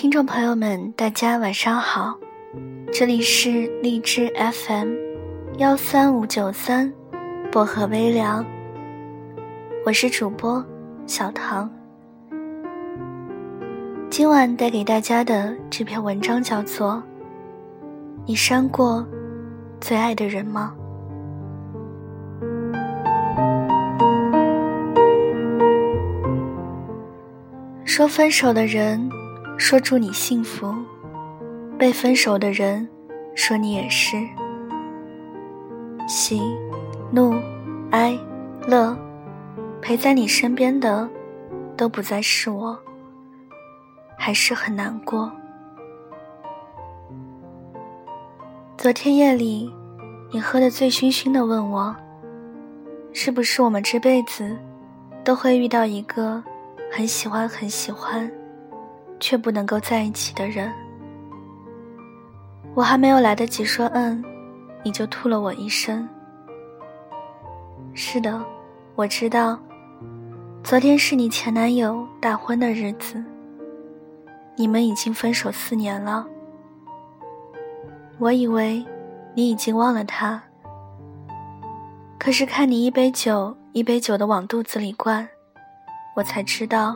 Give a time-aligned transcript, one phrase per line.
[0.00, 2.18] 听众朋友们，大家晚上好，
[2.90, 4.94] 这里是荔枝 FM
[5.58, 6.90] 幺三五九三
[7.52, 8.42] 薄荷微凉，
[9.84, 10.64] 我是主播
[11.06, 11.70] 小唐。
[14.08, 16.92] 今晚带给大家的这篇文章叫做
[18.24, 19.06] 《你删过
[19.82, 20.74] 最爱的人吗》。
[27.84, 29.10] 说分手的人，
[29.60, 30.74] 说祝你幸福；
[31.78, 32.88] 被分手的人，
[33.34, 34.16] 说你也是。
[36.08, 36.40] 喜、
[37.12, 37.34] 怒、
[37.90, 38.18] 哀、
[38.66, 38.96] 乐，
[39.82, 41.06] 陪在你身边的，
[41.76, 42.76] 都不再是我，
[44.16, 45.30] 还是很难过。
[48.78, 49.70] 昨天夜里，
[50.32, 51.94] 你喝得醉醺醺的，问我，
[53.12, 54.56] 是不是我们这辈子，
[55.22, 56.42] 都会遇到一个。
[56.90, 58.28] 很喜欢很喜欢，
[59.20, 60.72] 却不能够在一起的人。
[62.74, 64.24] 我还没有来得及说嗯，
[64.82, 66.08] 你就吐了我一身。
[67.94, 68.44] 是的，
[68.94, 69.58] 我知道，
[70.64, 73.22] 昨天是你前男友大婚的日子。
[74.56, 76.26] 你们已经分手四年了。
[78.18, 78.84] 我以为
[79.34, 80.42] 你已经忘了他，
[82.18, 85.26] 可是看你一杯酒一杯酒的往肚子里灌。
[86.14, 86.94] 我才知道，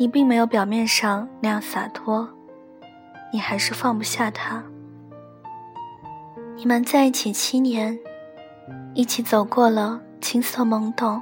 [0.00, 2.26] 你并没有表面上那样洒脱，
[3.30, 4.64] 你还是放不下他。
[6.56, 7.98] 你们在一起七年，
[8.94, 11.20] 一起走过了青涩懵懂，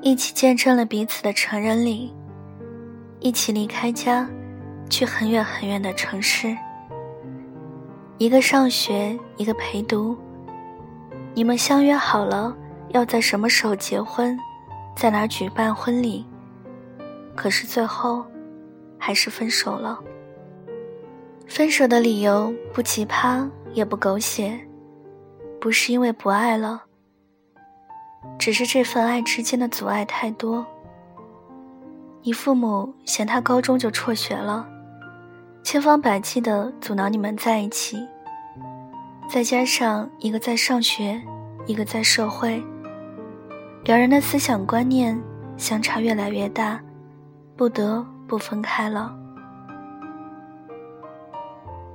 [0.00, 2.14] 一起见证了彼此的成人礼，
[3.18, 4.28] 一起离开家，
[4.88, 6.56] 去很远很远的城市。
[8.18, 10.16] 一个上学，一个陪读。
[11.34, 12.56] 你们相约好了
[12.90, 14.38] 要在什么时候结婚。
[14.94, 16.24] 在哪举办婚礼？
[17.36, 18.24] 可是最后，
[18.98, 20.00] 还是分手了。
[21.46, 24.58] 分手的理由不奇葩也不狗血，
[25.60, 26.82] 不是因为不爱了，
[28.38, 30.66] 只是这份爱之间的阻碍太多。
[32.22, 34.66] 你父母嫌他高中就辍学了，
[35.62, 38.04] 千方百计的阻挠你们在一起，
[39.30, 41.22] 再加上一个在上学，
[41.66, 42.60] 一个在社会。
[43.84, 45.16] 两人的思想观念
[45.56, 46.80] 相差越来越大，
[47.56, 49.16] 不得不分开了。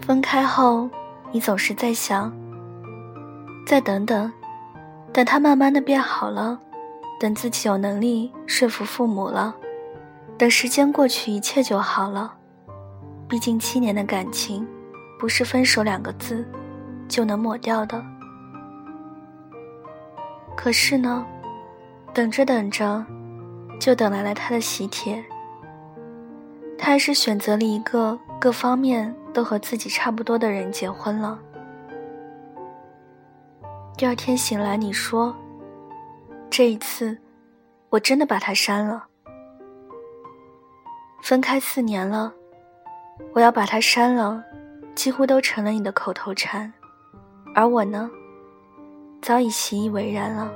[0.00, 0.90] 分开后，
[1.30, 2.32] 你总是在想：
[3.66, 4.30] 再等等，
[5.12, 6.58] 等他慢慢的变好了，
[7.20, 9.54] 等自己有能力说服父母了，
[10.36, 12.34] 等时间过去，一切就好了。
[13.28, 14.66] 毕竟七年的感情，
[15.18, 16.46] 不是分手两个字
[17.08, 18.04] 就能抹掉的。
[20.56, 21.24] 可是呢？
[22.12, 23.04] 等着等着，
[23.80, 25.24] 就等来了他的喜帖。
[26.84, 31.38] 他还是选择了一个各方面都和自己差不多的人结婚了。
[33.96, 35.34] 第二天醒来，你说
[36.50, 37.16] ：“这一次，
[37.88, 39.02] 我真的把他删了。
[41.22, 42.30] 分开四年了，
[43.32, 44.44] 我要把他删了，
[44.94, 46.70] 几乎都成了你的口头禅，
[47.54, 48.10] 而我呢，
[49.22, 50.52] 早已习以为然了。”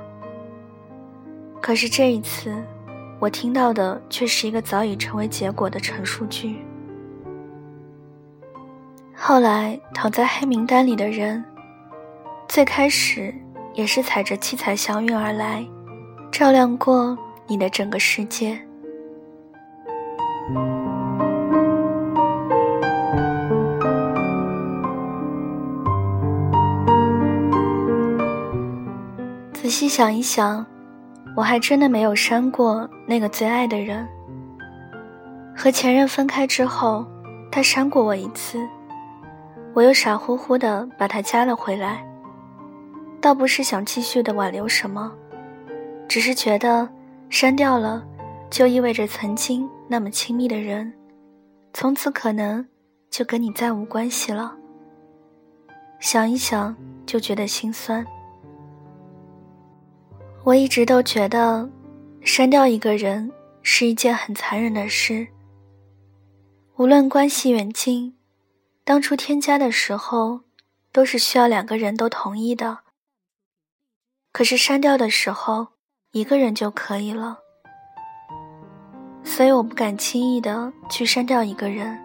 [1.59, 2.55] 可是这一次，
[3.19, 6.65] 我听到的却是一个早已成为结果的陈述句。
[9.13, 11.43] 后来躺在黑名单里的人，
[12.47, 13.35] 最开始
[13.73, 15.67] 也是踩着七彩祥云而来，
[16.31, 18.57] 照亮过你的整个世界。
[29.51, 30.65] 仔细想一想。
[31.39, 34.05] 我还真的没有删过那个最爱的人。
[35.55, 37.07] 和前任分开之后，
[37.49, 38.59] 他删过我一次，
[39.73, 42.05] 我又傻乎乎的把他加了回来。
[43.21, 45.13] 倒不是想继续的挽留什么，
[46.09, 46.85] 只是觉得
[47.29, 48.05] 删掉了，
[48.49, 50.91] 就意味着曾经那么亲密的人，
[51.71, 52.67] 从此可能
[53.09, 54.53] 就跟你再无关系了。
[56.01, 56.75] 想一想
[57.05, 58.05] 就觉得心酸。
[60.43, 61.69] 我一直都觉得，
[62.21, 63.31] 删掉一个人
[63.61, 65.27] 是一件很残忍的事。
[66.77, 68.15] 无论关系远近，
[68.85, 70.39] 当初添加的时候，
[70.91, 72.79] 都是需要两个人都同意的。
[74.31, 75.67] 可是删掉的时候，
[76.11, 77.39] 一个人就可以了。
[79.23, 81.99] 所以我不敢轻易的去删掉一个人，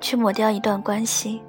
[0.00, 1.42] 去抹掉一段关系。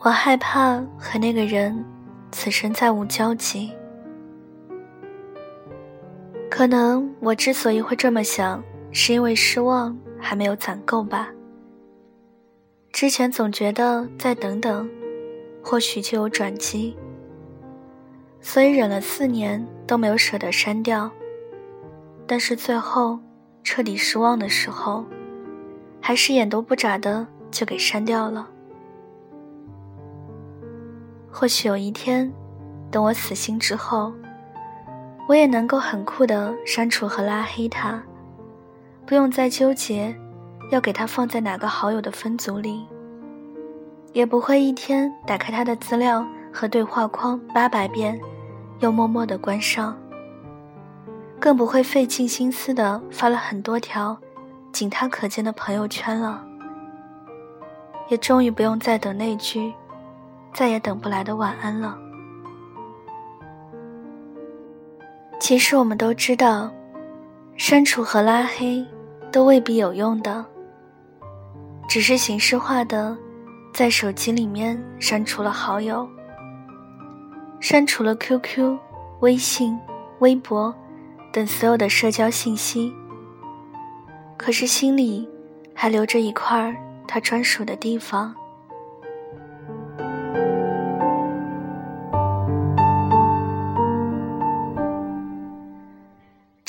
[0.00, 1.84] 我害怕和那个人
[2.32, 3.72] 此生再无交集。
[6.54, 11.30] 可能我之所以会这么想，是因为失望，还没有攒够吧。
[12.92, 14.86] 之前总觉得再等等，
[15.64, 16.94] 或许就有转机，
[18.42, 21.10] 所以忍了四年都没有舍得删掉。
[22.26, 23.18] 但是最后
[23.64, 25.06] 彻底失望的时候，
[26.02, 28.46] 还是眼都不眨的就给删掉了。
[31.30, 32.30] 或许有一天，
[32.90, 34.12] 等我死心之后，
[35.28, 38.02] 我也能够很酷的删除和拉黑他，
[39.06, 40.14] 不用再纠结
[40.70, 42.86] 要给他放在哪个好友的分组里。
[44.12, 48.20] 也不会一天打开他的资料和对话框八百遍，
[48.80, 49.96] 又默默的关上。
[51.40, 54.16] 更不会费尽心思的发了很多条，
[54.70, 56.44] 仅他可见的朋友圈了。
[58.08, 59.72] 也终于不用再等那句，
[60.52, 61.96] 再也等不来的晚安了。
[65.42, 66.72] 其实我们都知道，
[67.56, 68.86] 删除和拉黑，
[69.32, 70.46] 都未必有用的，
[71.88, 73.18] 只是形式化的。
[73.74, 76.08] 在手机里面删除了好友，
[77.58, 78.78] 删除了 QQ、
[79.18, 79.76] 微信、
[80.20, 80.72] 微博
[81.32, 82.94] 等所有的社交信息，
[84.36, 85.28] 可是心里
[85.74, 86.72] 还留着一块
[87.08, 88.32] 他专属的地方。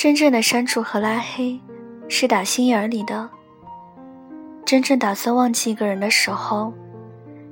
[0.04, 1.58] 真正的删除和拉黑，
[2.10, 3.26] 是打心眼里的。
[4.62, 6.74] 真正打算忘记一个人的时候。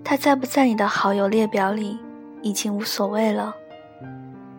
[0.04, 1.98] 他在不在你的好友列表里，
[2.42, 3.56] 已经无所谓了，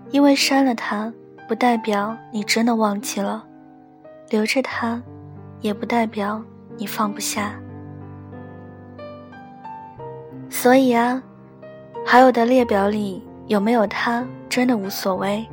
[0.10, 1.14] 因为删了他，
[1.48, 3.44] 不代表你真的忘记了；
[4.28, 5.00] 留着他，
[5.62, 6.44] 也不代表
[6.78, 7.54] 你放不下。
[10.50, 11.22] 所以啊，
[12.04, 15.48] 好友的列表里有没有他，真的无所谓。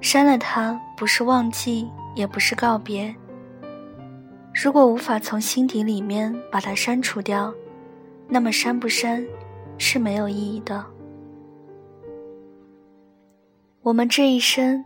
[0.00, 3.14] 删了他，不是忘记，也不是告别。
[4.54, 7.52] 如果无法从心底里面把他删除掉。
[8.30, 9.26] 那么删不删，
[9.78, 10.84] 是没有意义的。
[13.80, 14.84] 我们这一生，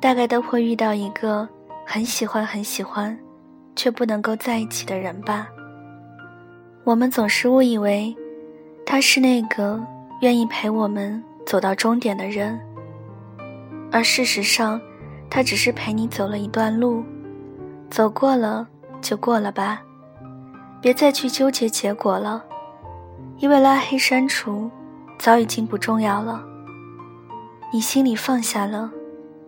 [0.00, 1.48] 大概都会遇到一个
[1.86, 3.16] 很喜欢很喜欢，
[3.76, 5.46] 却不能够在一起的人吧。
[6.82, 8.12] 我们总是误以为，
[8.84, 9.80] 他是那个
[10.22, 12.58] 愿意陪我们走到终点的人，
[13.92, 14.80] 而事实上，
[15.28, 17.04] 他只是陪你走了一段路，
[17.90, 18.66] 走过了
[19.02, 19.82] 就过了吧，
[20.80, 22.42] 别再去纠结结果了。
[23.36, 24.70] 因为拉黑删除，
[25.18, 26.42] 早已经不重要了。
[27.70, 28.90] 你心里放下了，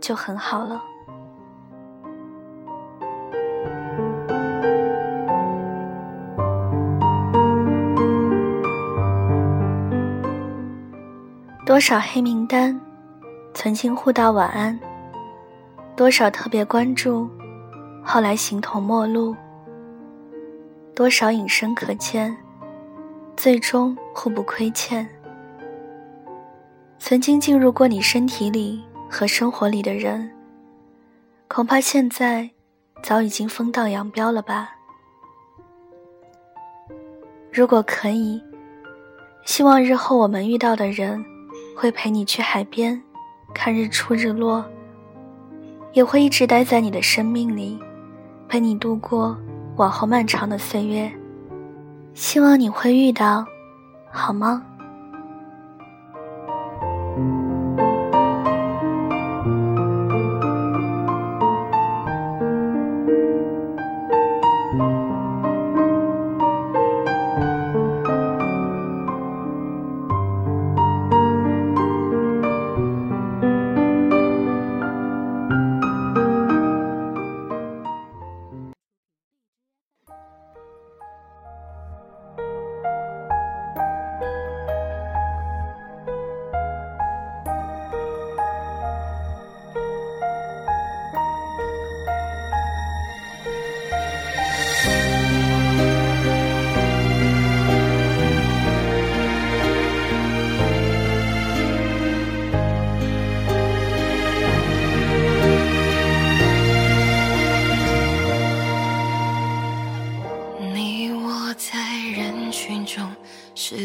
[0.00, 0.82] 就很好了。
[11.64, 12.79] 多少黑名单，
[13.55, 14.77] 曾经互道晚安；
[15.97, 17.31] 多少特别关注，
[18.05, 19.35] 后来形同陌路；
[20.95, 22.37] 多少隐身可见。
[23.37, 25.05] 最终互不亏欠。
[27.01, 28.81] 曾经进入过你身体里
[29.11, 30.31] 和生活里的人，
[31.49, 32.49] 恐怕现在
[33.03, 34.70] 早已经分道扬镳了吧。
[37.53, 38.41] 如果可以，
[39.44, 41.25] 希望日后我们遇到的人，
[41.77, 43.03] 会陪你去海边
[43.55, 44.63] 看日出日落，
[45.93, 47.79] 也会一直待在你的生命里，
[48.49, 49.34] 陪你度过
[49.77, 51.11] 往后漫长的岁月。
[52.13, 53.46] 希望你会遇到，
[54.11, 54.63] 好吗？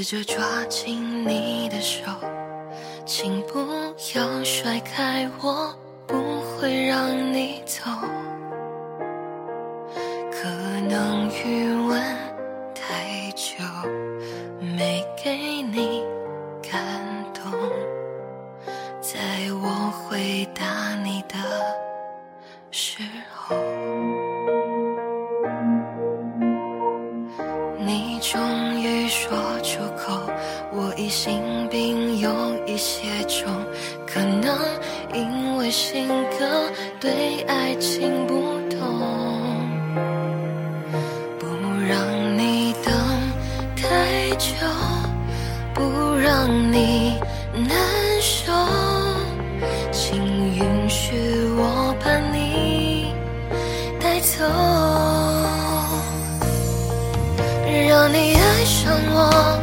[0.10, 2.02] 着抓紧你的手，
[3.06, 3.60] 请不
[4.16, 5.72] 要甩开我，
[6.08, 7.84] 不会让你走。
[10.32, 10.50] 可
[10.90, 12.02] 能余温
[12.74, 13.64] 太久，
[14.60, 16.04] 没给你
[16.60, 16.82] 感
[17.32, 17.52] 动，
[19.00, 19.20] 在
[19.62, 21.36] 我回答你的
[35.70, 36.08] 的性
[36.40, 38.34] 格，对爱情不
[38.72, 38.80] 懂，
[41.38, 41.46] 不
[41.88, 41.96] 让
[42.40, 42.92] 你等
[43.76, 44.50] 太久，
[45.76, 45.84] 不
[46.18, 47.20] 让你
[47.54, 47.70] 难
[48.20, 48.52] 受，
[49.92, 50.18] 请
[50.56, 51.14] 允许
[51.56, 53.14] 我把你
[54.02, 54.44] 带走，
[57.88, 59.60] 让你爱上我。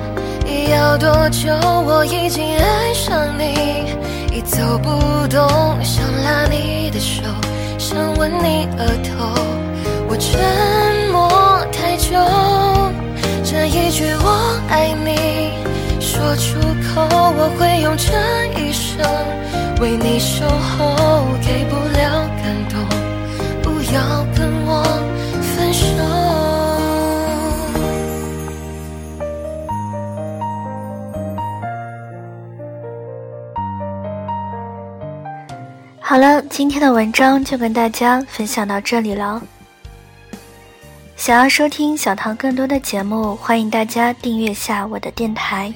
[0.71, 1.51] 要多久？
[1.85, 3.97] 我已经爱上你，
[4.37, 4.91] 已走不
[5.29, 5.49] 动，
[5.83, 7.23] 想拉你的手，
[7.79, 9.33] 想吻你额头。
[10.11, 10.39] 我沉
[11.11, 12.13] 默太久，
[13.43, 15.55] 这一句我爱你
[16.03, 17.01] 说出口，
[17.39, 18.13] 我会用这
[18.61, 19.01] 一生
[19.81, 22.79] 为你守候，给不了感动，
[23.63, 24.85] 不要跟我
[25.41, 26.36] 分手。
[36.09, 39.43] 好了，今天的文章就跟大家分享到这里了。
[41.17, 45.75] 想要收听小唐更多的节目，欢迎大家订阅下我的电台。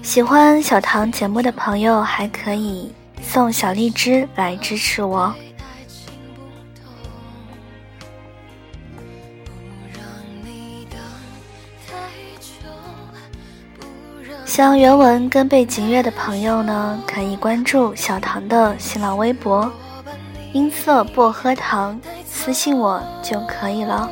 [0.00, 2.90] 喜欢小唐节目的朋友，还可以
[3.22, 5.34] 送小荔枝来支持我。
[14.52, 19.72] 想原文跟背景乐的朋友呢，可以关注小唐的新浪微博
[20.52, 24.10] “音色薄荷糖”，私信我就可以了。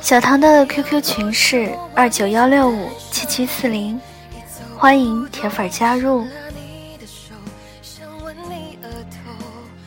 [0.00, 4.00] 小唐的 QQ 群是二九幺六五七七四零，
[4.78, 6.26] 欢迎铁粉加入。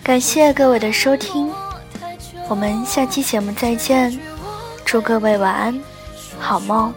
[0.03, 1.51] 感谢各位的收听，
[2.47, 4.15] 我们下期节目再见，
[4.85, 5.81] 祝各位晚安。
[6.41, 6.93] 好梦。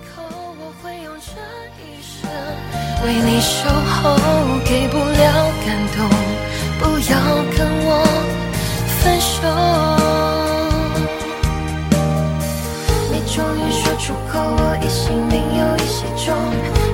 [3.04, 4.16] 为你守候，
[4.64, 6.08] 给不了感动，
[6.80, 6.82] 不
[7.12, 7.14] 要
[7.54, 7.88] 跟我
[9.02, 9.36] 分手。
[13.12, 16.34] 你终于说出口，我疑心病有一些重，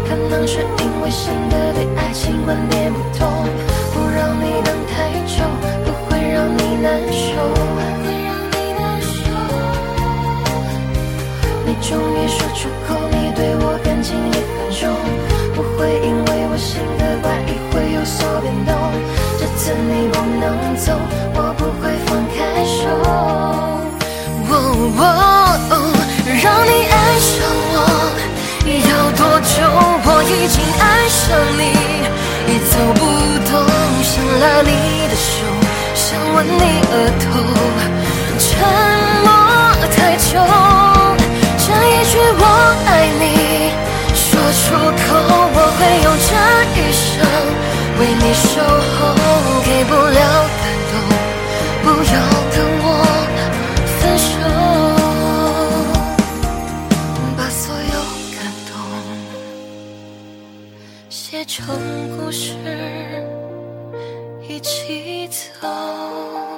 [0.09, 3.47] 可能是因为性格对爱情观念不同，
[3.95, 5.39] 不让你等太久，
[34.63, 35.45] 你的手，
[35.95, 36.63] 想吻你
[36.93, 37.29] 额头，
[38.39, 38.49] 沉
[39.25, 39.29] 默
[39.97, 40.29] 太久。
[41.59, 42.45] 这一句我
[42.87, 42.89] 爱
[43.21, 43.23] 你，
[44.15, 44.29] 说
[44.61, 45.07] 出口，
[45.55, 46.31] 我会用这
[46.77, 47.09] 一生
[47.99, 48.49] 为你守
[48.97, 48.99] 候，
[49.65, 50.21] 给不了
[50.61, 50.93] 感动，
[51.83, 52.15] 不要
[52.53, 52.87] 跟我
[54.01, 54.29] 分手，
[57.37, 57.97] 把所有
[58.37, 58.71] 感动
[61.09, 61.59] 写成
[62.19, 62.45] 故事，
[64.51, 65.29] 一起
[65.61, 66.50] 走。